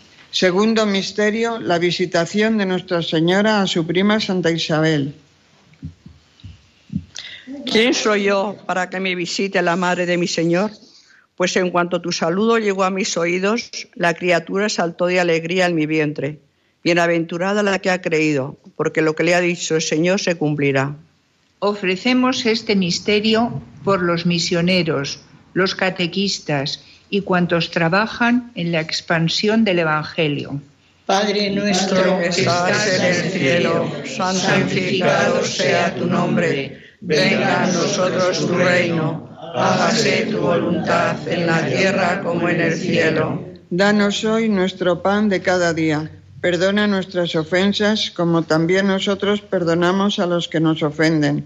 Segundo 0.31 0.85
misterio, 0.85 1.59
la 1.59 1.77
visitación 1.77 2.57
de 2.57 2.65
Nuestra 2.65 3.01
Señora 3.01 3.61
a 3.61 3.67
su 3.67 3.85
prima 3.85 4.17
Santa 4.21 4.49
Isabel. 4.49 5.13
¿Quién 7.65 7.93
soy 7.93 8.23
yo 8.23 8.55
para 8.65 8.89
que 8.89 9.01
me 9.01 9.13
visite 9.13 9.61
la 9.61 9.75
madre 9.75 10.05
de 10.05 10.17
mi 10.17 10.27
Señor? 10.27 10.71
Pues 11.35 11.57
en 11.57 11.69
cuanto 11.69 12.01
tu 12.01 12.13
saludo 12.13 12.59
llegó 12.59 12.85
a 12.85 12.89
mis 12.89 13.17
oídos, 13.17 13.69
la 13.93 14.13
criatura 14.13 14.69
saltó 14.69 15.07
de 15.07 15.19
alegría 15.19 15.65
en 15.65 15.75
mi 15.75 15.85
vientre. 15.85 16.39
Bienaventurada 16.81 17.61
la 17.61 17.79
que 17.79 17.89
ha 17.89 18.01
creído, 18.01 18.57
porque 18.77 19.01
lo 19.01 19.15
que 19.15 19.23
le 19.23 19.35
ha 19.35 19.41
dicho 19.41 19.75
el 19.75 19.81
Señor 19.81 20.21
se 20.21 20.35
cumplirá. 20.35 20.95
Ofrecemos 21.59 22.45
este 22.45 22.77
misterio 22.77 23.61
por 23.83 24.01
los 24.01 24.25
misioneros, 24.25 25.19
los 25.53 25.75
catequistas 25.75 26.85
y 27.11 27.21
cuantos 27.21 27.69
trabajan 27.69 28.51
en 28.55 28.71
la 28.71 28.79
expansión 28.79 29.63
del 29.63 29.79
Evangelio. 29.79 30.59
Padre 31.05 31.51
nuestro 31.51 32.17
que 32.19 32.27
estás 32.27 32.87
en 32.87 33.05
el 33.05 33.31
cielo, 33.31 33.91
santificado 34.05 35.43
sea 35.43 35.93
tu 35.93 36.05
nombre, 36.07 36.81
venga 37.01 37.63
a 37.63 37.67
nosotros 37.67 38.47
tu 38.47 38.55
reino, 38.55 39.29
hágase 39.53 40.27
tu 40.31 40.39
voluntad 40.39 41.17
en 41.27 41.45
la 41.47 41.65
tierra 41.65 42.21
como 42.23 42.47
en 42.47 42.61
el 42.61 42.73
cielo. 42.73 43.43
Danos 43.69 44.23
hoy 44.23 44.47
nuestro 44.47 45.03
pan 45.03 45.27
de 45.27 45.41
cada 45.41 45.73
día. 45.73 46.09
Perdona 46.39 46.87
nuestras 46.87 47.35
ofensas 47.35 48.09
como 48.11 48.43
también 48.43 48.87
nosotros 48.87 49.41
perdonamos 49.41 50.17
a 50.19 50.27
los 50.27 50.47
que 50.47 50.61
nos 50.61 50.81
ofenden 50.81 51.45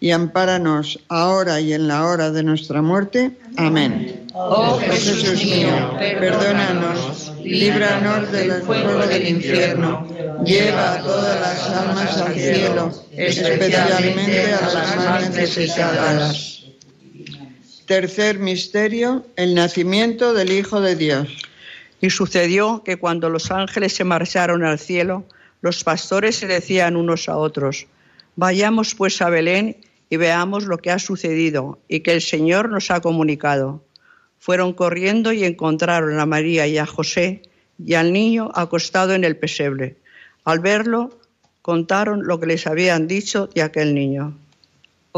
y 0.00 0.12
ampáranos 0.12 1.00
ahora 1.08 1.60
y 1.60 1.72
en 1.72 1.88
la 1.88 2.06
hora 2.06 2.30
de 2.30 2.42
nuestra 2.42 2.82
muerte. 2.82 3.36
Amén. 3.56 4.26
Oh 4.34 4.78
Jesús 4.78 5.44
mío, 5.44 5.96
perdónanos, 5.98 7.32
líbranos 7.42 8.30
del 8.30 8.62
fuego 8.62 9.06
del 9.06 9.28
infierno, 9.28 10.06
lleva 10.44 10.94
a 10.94 11.02
todas 11.02 11.40
las 11.40 11.70
almas 11.70 12.16
al 12.18 12.34
cielo, 12.34 12.92
especialmente 13.12 14.54
a 14.54 14.60
las 14.72 14.96
más 14.96 15.30
necesitadas. 15.30 16.62
Tercer 17.86 18.38
misterio, 18.38 19.26
el 19.36 19.54
nacimiento 19.54 20.34
del 20.34 20.52
Hijo 20.52 20.80
de 20.80 20.94
Dios. 20.94 21.28
Y 22.00 22.10
sucedió 22.10 22.84
que 22.84 22.96
cuando 22.96 23.28
los 23.28 23.50
ángeles 23.50 23.94
se 23.94 24.04
marcharon 24.04 24.62
al 24.62 24.78
cielo, 24.78 25.24
los 25.62 25.82
pastores 25.82 26.36
se 26.36 26.46
decían 26.46 26.94
unos 26.94 27.28
a 27.28 27.36
otros, 27.36 27.86
vayamos 28.36 28.94
pues 28.94 29.20
a 29.20 29.30
Belén 29.30 29.78
y 30.10 30.16
veamos 30.16 30.64
lo 30.64 30.78
que 30.78 30.90
ha 30.90 30.98
sucedido 30.98 31.78
y 31.88 32.00
que 32.00 32.12
el 32.12 32.22
Señor 32.22 32.68
nos 32.68 32.90
ha 32.90 33.00
comunicado. 33.00 33.82
Fueron 34.38 34.72
corriendo 34.72 35.32
y 35.32 35.44
encontraron 35.44 36.18
a 36.20 36.26
María 36.26 36.66
y 36.66 36.78
a 36.78 36.86
José 36.86 37.42
y 37.84 37.94
al 37.94 38.12
niño 38.12 38.50
acostado 38.54 39.14
en 39.14 39.24
el 39.24 39.36
pesebre. 39.36 39.96
Al 40.44 40.60
verlo, 40.60 41.18
contaron 41.62 42.26
lo 42.26 42.40
que 42.40 42.46
les 42.46 42.66
habían 42.66 43.06
dicho 43.06 43.48
de 43.54 43.62
aquel 43.62 43.94
niño 43.94 44.34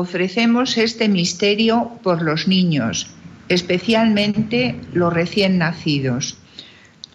ofrecemos 0.00 0.79
este 0.79 1.09
misterio 1.09 1.90
por 2.03 2.22
los 2.22 2.48
niños, 2.48 3.09
especialmente 3.48 4.76
los 4.92 5.12
recién 5.12 5.59
nacidos. 5.59 6.38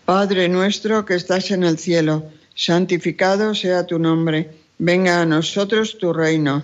Padre 0.06 0.50
nuestro 0.50 1.06
que 1.06 1.16
estás 1.16 1.52
en 1.52 1.64
el 1.64 1.80
cielo, 1.80 2.26
santificado 2.54 3.56
sea 3.56 3.88
tu 3.88 3.98
nombre, 3.98 4.52
venga 4.78 5.22
a 5.22 5.26
nosotros 5.26 5.98
tu 5.98 6.14
reino, 6.14 6.64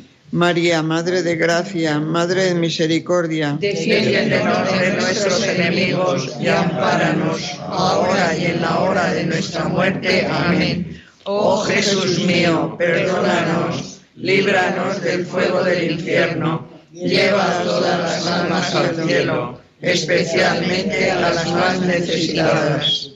María, 0.31 0.81
Madre 0.81 1.23
de 1.23 1.35
Gracia, 1.35 1.99
Madre 1.99 2.45
de 2.45 2.55
Misericordia, 2.55 3.57
defiéndenos 3.59 4.79
de 4.79 4.93
nuestros 4.93 5.45
enemigos 5.45 6.31
y 6.39 6.47
ampáranos, 6.47 7.41
ahora 7.67 8.37
y 8.37 8.45
en 8.45 8.61
la 8.61 8.79
hora 8.79 9.13
de 9.13 9.25
nuestra 9.25 9.65
muerte. 9.65 10.25
Amén. 10.25 11.01
Oh 11.25 11.61
Jesús 11.63 12.19
mío, 12.19 12.75
perdónanos, 12.79 13.99
líbranos 14.15 15.01
del 15.01 15.25
fuego 15.25 15.63
del 15.65 15.91
infierno, 15.91 16.65
lleva 16.93 17.59
a 17.59 17.63
todas 17.63 17.99
las 17.99 18.27
almas 18.27 18.73
al 18.73 19.05
cielo, 19.05 19.59
especialmente 19.81 21.11
a 21.11 21.19
las 21.19 21.51
más 21.51 21.81
necesitadas. 21.81 23.11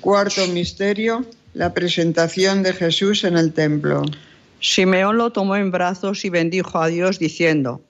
Cuarto 0.00 0.46
misterio, 0.46 1.26
la 1.54 1.74
presentación 1.74 2.62
de 2.62 2.72
Jesús 2.72 3.24
en 3.24 3.36
el 3.36 3.52
templo. 3.52 4.02
Simeón 4.66 5.18
lo 5.18 5.30
tomó 5.30 5.56
en 5.56 5.70
brazos 5.70 6.24
y 6.24 6.30
bendijo 6.30 6.80
a 6.80 6.86
Dios 6.86 7.18
diciendo, 7.18 7.82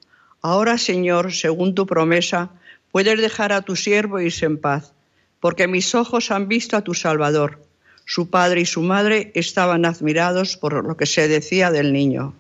Ahora 0.43 0.77
Señor, 0.77 1.33
según 1.33 1.77
tu 1.77 1.87
promesa, 1.87 2.51
puedes 2.91 3.21
dejar 3.21 3.53
a 3.53 3.63
tu 3.63 3.77
siervo 3.77 4.19
irse 4.19 4.47
en 4.47 4.61
paz, 4.61 4.93
porque 5.39 5.69
mis 5.69 5.95
ojos 5.95 6.33
han 6.33 6.49
visto 6.49 6.77
a 6.77 6.83
tu 6.83 6.93
Salvador. 6.93 7.63
Su 8.07 8.29
padre 8.29 8.63
y 8.63 8.67
su 8.67 8.83
madre 8.83 9.31
estaban 9.37 9.85
admirados 9.85 10.57
por 10.57 10.85
lo 10.85 10.97
que 10.97 11.07
se 11.07 11.29
decía 11.29 11.71
del 11.71 11.93
niño. 11.93 12.35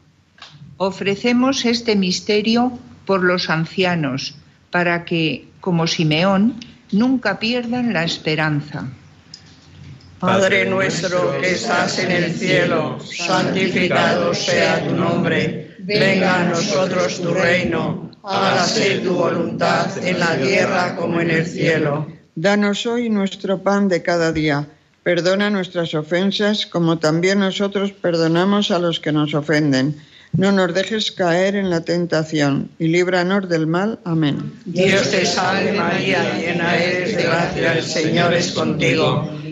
Ofrecemos 0.78 1.64
este 1.64 1.94
misterio 1.94 2.76
por 3.06 3.22
los 3.22 3.48
ancianos, 3.50 4.34
para 4.72 5.04
que, 5.04 5.46
como 5.60 5.86
Simeón, 5.86 6.56
nunca 6.90 7.38
pierdan 7.38 7.92
la 7.92 8.02
esperanza. 8.02 8.88
Padre 10.24 10.64
nuestro 10.64 11.38
que 11.38 11.50
estás 11.52 11.98
en 11.98 12.10
el 12.10 12.32
cielo, 12.32 12.98
santificado 13.00 14.32
sea 14.32 14.86
tu 14.86 14.94
nombre. 14.94 15.76
Venga 15.80 16.40
a 16.40 16.44
nosotros 16.44 17.20
tu 17.20 17.34
reino. 17.34 18.10
Hágase 18.22 19.00
tu 19.00 19.14
voluntad 19.14 19.86
en 20.02 20.18
la 20.18 20.36
tierra 20.36 20.96
como 20.96 21.20
en 21.20 21.30
el 21.30 21.46
cielo. 21.46 22.06
Danos 22.34 22.86
hoy 22.86 23.10
nuestro 23.10 23.62
pan 23.62 23.88
de 23.88 24.02
cada 24.02 24.32
día. 24.32 24.66
Perdona 25.02 25.50
nuestras 25.50 25.94
ofensas 25.94 26.64
como 26.64 26.98
también 26.98 27.40
nosotros 27.40 27.92
perdonamos 27.92 28.70
a 28.70 28.78
los 28.78 29.00
que 29.00 29.12
nos 29.12 29.34
ofenden. 29.34 29.94
No 30.32 30.50
nos 30.50 30.74
dejes 30.74 31.12
caer 31.12 31.54
en 31.54 31.70
la 31.70 31.82
tentación 31.82 32.70
y 32.78 32.88
líbranos 32.88 33.48
del 33.48 33.66
mal. 33.66 34.00
Amén. 34.04 34.52
Dios 34.64 35.10
te 35.10 35.26
salve 35.26 35.72
María, 35.72 36.38
llena 36.38 36.76
eres 36.76 37.16
de 37.16 37.22
gracia, 37.22 37.72
el 37.74 37.84
Señor 37.84 38.34
es 38.34 38.50
contigo. 38.50 39.30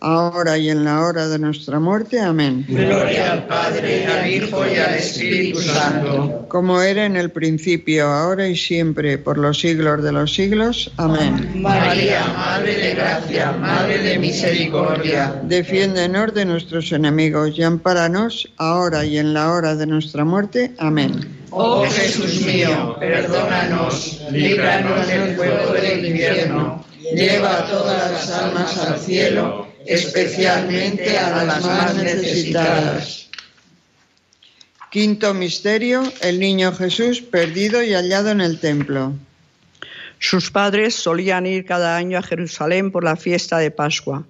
ahora 0.00 0.58
y 0.58 0.70
en 0.70 0.84
la 0.84 1.02
hora 1.02 1.28
de 1.28 1.38
nuestra 1.38 1.80
muerte. 1.80 2.20
Amén. 2.20 2.64
Gloria 2.68 3.32
al 3.32 3.46
Padre, 3.46 4.06
al 4.06 4.30
Hijo 4.30 4.64
y 4.66 4.76
al 4.76 4.94
Espíritu 4.94 5.60
Santo. 5.60 6.46
Como 6.48 6.80
era 6.80 7.04
en 7.06 7.16
el 7.16 7.30
principio, 7.30 8.06
ahora 8.06 8.48
y 8.48 8.56
siempre, 8.56 9.18
por 9.18 9.38
los 9.38 9.60
siglos 9.60 10.02
de 10.02 10.12
los 10.12 10.34
siglos. 10.34 10.90
Amén. 10.96 11.62
María, 11.62 12.24
Madre 12.26 12.74
de 12.74 12.94
Gracia, 12.94 13.52
Madre 13.52 13.98
de 13.98 14.18
Misericordia. 14.18 15.40
Defiéndenos 15.42 16.34
de 16.34 16.44
nuestros 16.44 16.92
enemigos 16.92 17.58
y 17.58 17.62
ampáranos 17.62 18.48
ahora 18.56 19.04
y 19.04 19.18
en 19.18 19.34
la 19.34 19.52
hora 19.52 19.74
de 19.74 19.86
nuestra 19.86 20.24
muerte. 20.24 20.72
Amén. 20.78 21.38
Oh 21.50 21.84
Jesús 21.84 22.42
mío, 22.42 22.96
perdónanos, 23.00 24.20
líbranos 24.30 25.06
del 25.06 25.34
fuego 25.34 25.72
del 25.72 26.04
infierno, 26.04 26.84
lleva 27.14 27.58
a 27.58 27.66
todas 27.66 28.10
las 28.10 28.30
almas 28.30 28.78
al 28.78 28.98
cielo, 28.98 29.67
especialmente 29.88 31.18
a 31.18 31.44
las 31.44 31.64
más 31.64 31.94
necesitadas. 31.96 33.30
Quinto 34.90 35.32
misterio, 35.32 36.02
el 36.20 36.38
niño 36.38 36.72
Jesús 36.72 37.22
perdido 37.22 37.82
y 37.82 37.94
hallado 37.94 38.30
en 38.30 38.42
el 38.42 38.60
templo. 38.60 39.14
Sus 40.18 40.50
padres 40.50 40.94
solían 40.94 41.46
ir 41.46 41.64
cada 41.64 41.96
año 41.96 42.18
a 42.18 42.22
Jerusalén 42.22 42.90
por 42.90 43.02
la 43.02 43.16
fiesta 43.16 43.58
de 43.58 43.70
Pascua. 43.70 44.26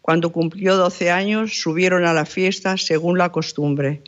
Cuando 0.00 0.30
cumplió 0.30 0.76
12 0.76 1.10
años, 1.10 1.60
subieron 1.60 2.06
a 2.06 2.12
la 2.12 2.24
fiesta 2.24 2.76
según 2.76 3.18
la 3.18 3.32
costumbre, 3.32 4.02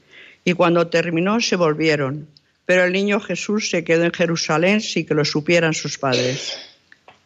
y 0.44 0.52
cuando 0.52 0.86
terminó 0.86 1.40
se 1.40 1.56
volvieron. 1.56 2.28
Pero 2.64 2.84
el 2.84 2.92
niño 2.92 3.18
Jesús 3.18 3.70
se 3.70 3.82
quedó 3.82 4.04
en 4.04 4.12
Jerusalén 4.12 4.80
sin 4.80 5.04
que 5.04 5.14
lo 5.14 5.24
supieran 5.24 5.74
sus 5.74 5.98
padres. 5.98 6.56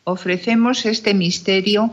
Ofrecemos 0.04 0.86
este 0.86 1.12
misterio 1.12 1.92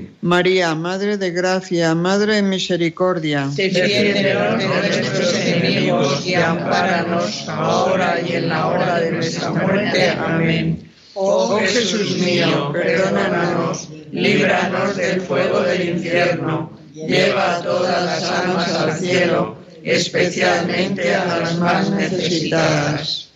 María, 0.21 0.75
Madre 0.75 1.17
de 1.17 1.31
Gracia, 1.31 1.95
Madre 1.95 2.35
de 2.35 2.41
Misericordia. 2.43 3.49
Defiéndenos 3.55 4.57
de 4.59 4.67
nuestros 4.67 5.35
enemigos 5.35 6.25
y 6.27 6.35
ampáranos 6.35 7.49
ahora 7.49 8.21
y 8.21 8.33
en 8.33 8.49
la 8.49 8.67
hora 8.67 8.99
de 8.99 9.11
nuestra 9.13 9.49
muerte. 9.49 10.09
Amén. 10.09 10.91
Oh 11.15 11.59
Jesús 11.59 12.17
mío, 12.19 12.71
perdónanos, 12.71 13.89
líbranos 14.11 14.95
del 14.95 15.21
fuego 15.21 15.61
del 15.61 15.89
infierno, 15.89 16.71
lleva 16.93 17.57
a 17.57 17.61
todas 17.61 18.05
las 18.05 18.23
almas 18.23 18.71
al 18.73 18.97
cielo, 18.97 19.57
especialmente 19.83 21.15
a 21.15 21.25
las 21.25 21.57
más 21.57 21.89
necesitadas. 21.89 23.29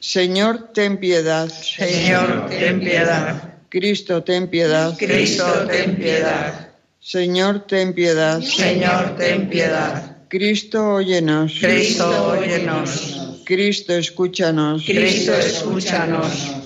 Señor, 0.00 0.72
ten 0.74 0.98
piedad. 0.98 1.48
Señor, 1.48 2.48
ten 2.48 2.80
piedad. 2.80 3.55
Cristo, 3.68 4.22
ten 4.22 4.48
piedad. 4.48 4.96
Cristo, 4.98 5.44
ten 5.66 5.96
piedad. 5.96 6.68
Señor, 7.00 7.66
ten 7.66 7.92
piedad. 7.94 8.40
Señor, 8.40 9.16
ten 9.16 9.48
piedad. 9.48 10.16
Cristo, 10.28 10.94
óyenos. 10.94 11.52
Cristo, 11.60 12.06
óyenos. 12.32 13.40
Cristo, 13.44 13.92
escúchanos. 13.94 14.84
Cristo, 14.84 15.32
escúchanos. 15.34 16.65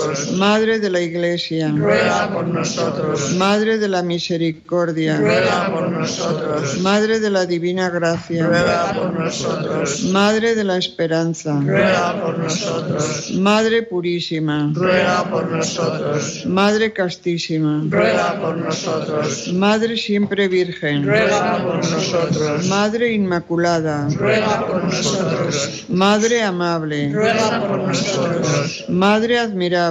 Nosotros. 0.07 0.37
Madre 0.37 0.79
de 0.79 0.89
la 0.89 1.01
Iglesia, 1.01 1.73
Ruega 1.75 2.29
por 2.33 2.47
nosotros. 2.47 3.35
Madre 3.35 3.77
de 3.77 3.87
la 3.87 4.01
Misericordia, 4.03 5.17
Ruega 5.17 5.71
por 5.71 5.89
nosotros. 5.89 6.79
Madre 6.79 7.19
de 7.19 7.29
la 7.29 7.45
Divina 7.45 7.89
Gracia, 7.89 8.47
Ruega 8.47 8.93
por 8.93 9.19
nosotros. 9.19 10.03
Madre 10.05 10.55
de 10.55 10.63
la 10.63 10.77
Esperanza, 10.77 11.59
Ruega 11.59 12.21
por 12.21 12.37
nosotros. 12.39 13.31
Madre 13.31 13.83
Purísima, 13.83 14.71
Ruega 14.73 15.23
por 15.29 15.49
nosotros. 15.49 16.45
Madre 16.45 16.93
Castísima, 16.93 17.83
Ruega 17.89 18.39
por 18.39 18.57
nosotros. 18.57 19.51
Madre 19.53 19.97
Siempre 19.97 20.47
Virgen, 20.47 21.05
Ruega 21.05 21.63
por 21.63 21.75
nosotros. 21.75 22.67
Madre 22.67 23.13
Inmaculada, 23.13 24.07
Ruega 24.09 24.65
por 24.65 24.83
nosotros. 24.83 25.85
Madre 25.89 26.43
Amable, 26.43 27.11
Ruega 27.13 27.59
por 27.67 27.79
nosotros. 27.79 28.85
Madre 28.89 29.39
Admirable, 29.39 29.90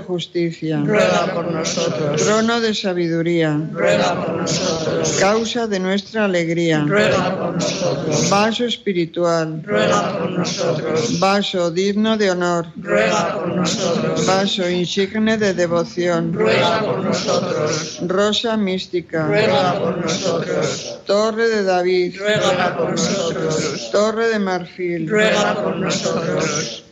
justicia, 0.00 0.82
Ruega 0.84 1.32
por 1.34 1.50
nosotros. 1.50 2.22
trono 2.22 2.60
de 2.60 2.74
sabiduría, 2.74 3.60
Ruega 3.72 4.14
por 4.24 4.36
nosotros. 4.36 5.16
causa 5.20 5.66
de 5.66 5.78
nuestra 5.78 6.24
alegría, 6.24 6.84
Ruega 6.86 7.36
por 7.38 7.54
nosotros. 7.54 8.30
vaso 8.30 8.64
espiritual, 8.64 9.62
Ruega 9.64 10.18
por 10.18 10.30
nosotros. 10.30 11.18
vaso 11.20 11.70
digno 11.70 12.16
de 12.16 12.30
honor, 12.30 12.66
Ruega 12.76 13.34
por 13.38 13.48
nosotros. 13.56 14.26
vaso 14.26 14.68
insigne 14.70 15.36
de 15.38 15.54
devoción, 15.54 16.32
Ruega 16.32 16.80
por 16.80 17.04
nosotros. 17.04 17.98
rosa 18.06 18.56
mística, 18.56 19.26
Ruega 19.26 19.78
por 19.78 19.96
nosotros. 19.98 20.98
torre 21.06 21.48
de 21.48 21.62
David, 21.64 22.16
Ruega 22.18 22.76
por 22.76 22.90
nosotros. 22.92 23.90
torre 23.92 24.28
de 24.28 24.38
marfil, 24.38 25.08
Ruega 25.08 25.54
por 25.62 25.76
nosotros. 25.76 26.84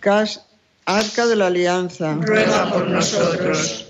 cas- 0.00 0.40
arca 0.86 1.26
de 1.26 1.36
la 1.36 1.48
alianza, 1.48 2.14
Ruega 2.20 2.70
por 2.70 2.88
nosotros. 2.88 3.85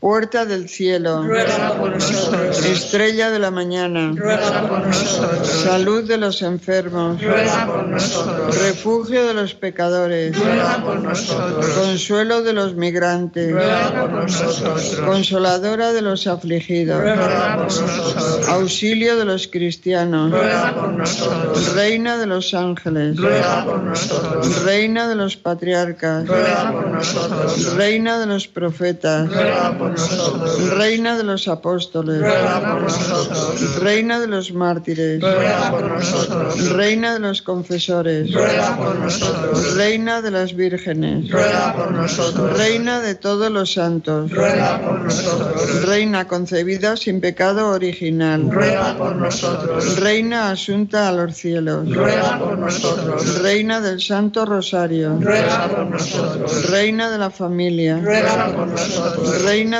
Puerta 0.00 0.46
del 0.46 0.68
cielo, 0.70 1.22
Ruega 1.24 1.74
por 1.76 1.90
nosotros. 1.90 2.64
estrella 2.64 3.30
de 3.30 3.38
la 3.38 3.50
mañana, 3.50 4.12
Ruega 4.16 4.66
por 4.66 4.86
nosotros. 4.86 5.46
salud 5.46 6.04
de 6.08 6.16
los 6.16 6.40
enfermos, 6.40 7.22
Ruega 7.22 7.66
por 7.66 7.86
nosotros. 7.86 8.58
refugio 8.62 9.26
de 9.26 9.34
los 9.34 9.52
pecadores, 9.54 10.34
Ruega 10.38 10.82
por 10.82 11.00
nosotros. 11.02 11.66
consuelo 11.78 12.42
de 12.42 12.52
los 12.54 12.74
migrantes, 12.76 13.52
Ruega 13.52 13.90
por 14.00 14.10
nosotros. 14.10 15.00
consoladora 15.04 15.92
de 15.92 16.00
los 16.00 16.26
afligidos, 16.26 16.98
Ruega 16.98 17.56
por 17.56 17.64
nosotros. 17.64 18.48
auxilio 18.48 19.16
de 19.18 19.24
los 19.26 19.48
cristianos, 19.48 20.30
Ruega 20.32 20.74
por 20.74 20.92
nosotros. 20.92 21.74
reina 21.74 22.16
de 22.16 22.26
los 22.26 22.54
ángeles, 22.54 23.18
Ruega 23.18 23.64
por 23.66 23.82
nosotros. 23.82 24.62
reina 24.64 25.08
de 25.08 25.14
los 25.16 25.36
patriarcas, 25.36 26.26
Ruega 26.26 26.72
por 26.72 26.88
nosotros. 26.88 27.74
reina 27.74 28.18
de 28.18 28.24
los 28.26 28.48
profetas, 28.48 29.28
Ruega 29.30 29.76
por 29.76 29.89
nosotros. 29.90 30.70
reina 30.76 31.16
de 31.16 31.24
los 31.24 31.48
apóstoles, 31.48 32.20
Ruega 32.20 32.60
por 32.60 32.82
nosotros. 32.82 33.80
reina 33.80 34.20
de 34.20 34.26
los 34.26 34.52
mártires, 34.52 35.20
Ruega 35.20 35.70
por 35.70 35.82
nosotros. 35.90 36.70
reina 36.70 37.12
de 37.14 37.18
los 37.20 37.42
confesores, 37.42 38.32
Ruega 38.32 38.76
por 38.76 38.94
nosotros. 38.98 39.74
reina 39.76 40.22
de 40.22 40.30
las 40.30 40.54
vírgenes, 40.54 41.30
Ruega 41.30 41.74
por 41.74 41.92
nosotros. 41.92 42.56
reina 42.56 43.00
de 43.00 43.14
todos 43.14 43.50
los 43.50 43.72
santos, 43.72 44.30
Ruega 44.30 44.80
por 44.80 45.00
nosotros. 45.00 45.84
reina 45.86 46.26
concebida 46.26 46.96
sin 46.96 47.20
pecado 47.20 47.68
original, 47.70 48.50
Ruega 48.50 48.96
por 48.96 49.16
nosotros. 49.16 49.98
reina 49.98 50.50
asunta 50.50 51.08
a 51.08 51.12
los 51.12 51.34
cielos, 51.36 51.88
Ruega 51.94 52.38
por 52.38 52.58
nosotros. 52.58 53.42
reina 53.42 53.80
del 53.80 54.00
Santo 54.00 54.44
Rosario, 54.46 55.16
Ruega 55.20 55.68
por 55.68 55.86
nosotros. 55.86 56.70
reina 56.70 57.10
de 57.10 57.18
la 57.18 57.30
familia, 57.30 57.98
Ruega 58.02 58.52
por 58.54 58.66
nosotros. 58.68 59.42
reina 59.42 59.79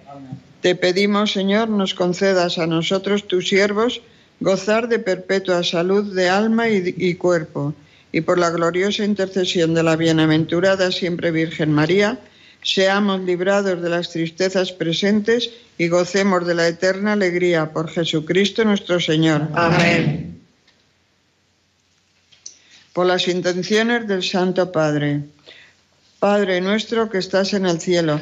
Te 0.61 0.75
pedimos, 0.75 1.31
Señor, 1.31 1.69
nos 1.69 1.93
concedas 1.93 2.57
a 2.57 2.67
nosotros, 2.67 3.27
tus 3.27 3.49
siervos, 3.49 4.01
gozar 4.39 4.87
de 4.87 4.99
perpetua 4.99 5.63
salud 5.63 6.13
de 6.15 6.29
alma 6.29 6.69
y, 6.69 6.93
y 6.97 7.15
cuerpo, 7.15 7.73
y 8.11 8.21
por 8.21 8.37
la 8.37 8.49
gloriosa 8.51 9.03
intercesión 9.03 9.73
de 9.73 9.83
la 9.83 9.95
bienaventurada 9.95 10.91
siempre 10.91 11.31
Virgen 11.31 11.71
María, 11.71 12.19
seamos 12.61 13.21
librados 13.21 13.81
de 13.81 13.89
las 13.89 14.11
tristezas 14.11 14.71
presentes 14.71 15.49
y 15.77 15.87
gocemos 15.87 16.45
de 16.45 16.55
la 16.55 16.67
eterna 16.67 17.13
alegría 17.13 17.71
por 17.71 17.89
Jesucristo 17.89 18.63
nuestro 18.63 18.99
Señor. 18.99 19.47
Amén. 19.55 20.39
Por 22.93 23.05
las 23.07 23.27
intenciones 23.27 24.07
del 24.07 24.21
Santo 24.21 24.71
Padre. 24.71 25.21
Padre 26.19 26.61
nuestro 26.61 27.09
que 27.09 27.17
estás 27.17 27.53
en 27.53 27.65
el 27.65 27.79
cielo, 27.79 28.21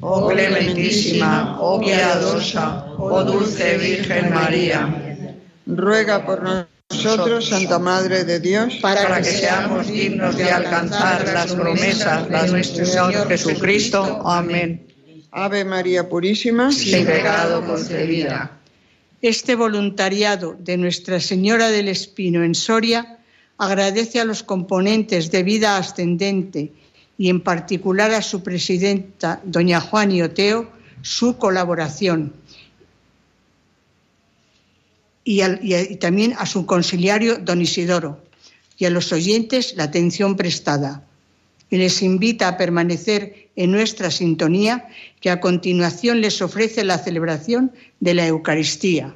Oh 0.00 0.28
clementísima, 0.28 1.58
oh 1.60 1.80
piadosa, 1.80 2.94
oh 2.98 3.24
dulce 3.24 3.78
Virgen 3.78 4.32
María. 4.32 5.34
Ruega 5.66 6.24
por 6.24 6.42
nosotros, 6.90 7.48
Santa 7.48 7.78
Madre 7.78 8.24
de 8.24 8.38
Dios, 8.38 8.76
para 8.80 9.18
que 9.18 9.24
seamos 9.24 9.88
dignos 9.88 10.36
de 10.36 10.50
alcanzar 10.50 11.26
las 11.32 11.52
promesas 11.52 12.28
de 12.28 12.48
nuestro 12.48 12.86
Señor 12.86 13.28
Jesucristo. 13.28 14.22
Amén. 14.24 14.86
Ave 15.32 15.64
María 15.64 16.08
Purísima, 16.08 16.70
sin 16.72 17.04
pecado 17.04 17.64
concebida. 17.66 18.52
Este 19.20 19.56
voluntariado 19.56 20.56
de 20.58 20.76
Nuestra 20.76 21.18
Señora 21.18 21.70
del 21.70 21.88
Espino 21.88 22.44
en 22.44 22.54
Soria 22.54 23.18
agradece 23.58 24.20
a 24.20 24.24
los 24.24 24.44
componentes 24.44 25.32
de 25.32 25.42
vida 25.42 25.76
ascendente 25.76 26.72
y 27.18 27.28
en 27.28 27.40
particular 27.40 28.12
a 28.12 28.22
su 28.22 28.42
presidenta, 28.42 29.42
doña 29.44 29.80
Juan 29.80 30.18
Oteo, 30.22 30.70
su 31.02 31.36
colaboración 31.36 32.32
y, 35.24 35.42
y 35.42 35.96
también 35.96 36.34
a 36.38 36.46
su 36.46 36.64
conciliario, 36.64 37.36
don 37.38 37.60
Isidoro, 37.60 38.22
y 38.78 38.86
a 38.86 38.90
los 38.90 39.12
oyentes 39.12 39.74
la 39.76 39.84
atención 39.84 40.36
prestada. 40.36 41.04
Y 41.68 41.76
les 41.76 42.00
invita 42.00 42.48
a 42.48 42.56
permanecer 42.56 43.50
en 43.56 43.72
nuestra 43.72 44.10
sintonía, 44.10 44.88
que 45.20 45.28
a 45.28 45.40
continuación 45.40 46.22
les 46.22 46.40
ofrece 46.40 46.84
la 46.84 46.96
celebración 46.96 47.72
de 48.00 48.14
la 48.14 48.26
Eucaristía. 48.26 49.14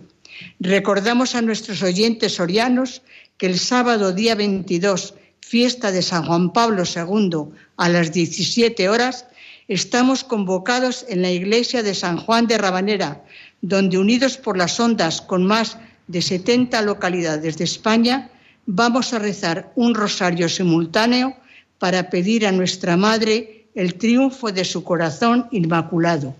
Recordamos 0.61 1.35
a 1.35 1.43
nuestros 1.43 1.83
oyentes 1.83 2.35
sorianos 2.35 3.03
que 3.39 3.47
el 3.47 3.59
sábado 3.59 4.13
día 4.13 4.35
22, 4.35 5.15
fiesta 5.53 5.93
de 5.93 6.01
San 6.01 6.25
Juan 6.25 6.51
Pablo 6.51 6.85
II, 6.89 7.53
a 7.77 7.91
las 7.91 8.11
17 8.11 8.89
horas, 8.89 9.27
estamos 9.69 10.25
convocados 10.25 11.05
en 11.11 11.21
la 11.21 11.31
iglesia 11.31 11.83
de 11.83 11.95
San 11.95 12.17
Juan 12.17 12.47
de 12.47 12.57
Rabanera, 12.57 13.23
donde 13.61 13.99
unidos 13.99 14.39
por 14.39 14.57
las 14.57 14.81
ondas 14.81 15.21
con 15.21 15.45
más 15.45 15.77
de 16.07 16.23
70 16.23 16.81
localidades 16.81 17.59
de 17.59 17.65
España, 17.65 18.31
vamos 18.65 19.13
a 19.13 19.19
rezar 19.19 19.75
un 19.77 19.95
rosario 19.95 20.49
simultáneo 20.49 21.37
para 21.79 22.09
pedir 22.09 22.47
a 22.47 22.53
nuestra 22.53 22.97
Madre 22.97 23.67
el 23.75 23.97
triunfo 23.97 24.53
de 24.53 24.65
su 24.65 24.83
corazón 24.85 25.49
inmaculado. 25.51 26.35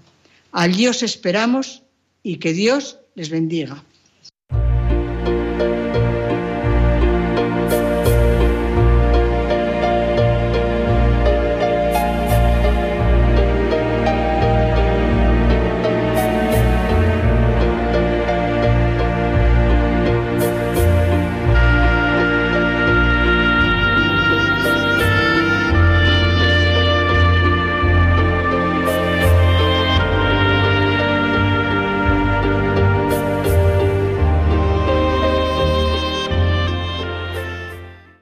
Allí 0.53 0.89
os 0.89 1.03
esperamos 1.03 1.83
y 2.23 2.39
que 2.39 2.55
Dios 2.55 2.97
les 3.15 3.29
bendiga. 3.29 3.85